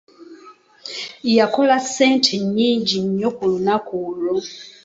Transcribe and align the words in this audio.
Yakola 1.37 1.75
ssente 1.85 2.33
nyingi 2.55 2.97
nnyo 3.05 3.29
ku 3.37 3.43
lunaku 3.51 3.93
olwo! 4.07 4.35